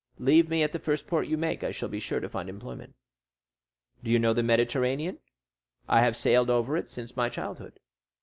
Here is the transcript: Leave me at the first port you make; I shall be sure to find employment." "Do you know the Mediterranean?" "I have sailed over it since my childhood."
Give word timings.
Leave 0.17 0.49
me 0.49 0.63
at 0.63 0.71
the 0.71 0.79
first 0.79 1.05
port 1.05 1.27
you 1.27 1.37
make; 1.37 1.63
I 1.63 1.69
shall 1.71 1.87
be 1.87 1.99
sure 1.99 2.19
to 2.19 2.27
find 2.27 2.49
employment." 2.49 2.95
"Do 4.03 4.09
you 4.09 4.17
know 4.17 4.33
the 4.33 4.41
Mediterranean?" 4.41 5.19
"I 5.87 6.01
have 6.01 6.17
sailed 6.17 6.49
over 6.49 6.75
it 6.75 6.89
since 6.89 7.15
my 7.15 7.29
childhood." 7.29 7.79